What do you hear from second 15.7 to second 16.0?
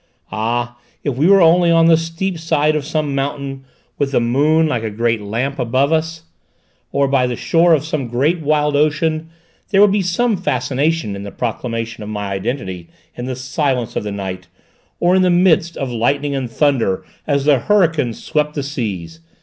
of